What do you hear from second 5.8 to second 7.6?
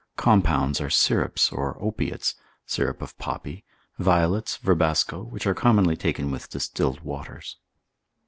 taken with distilled waters.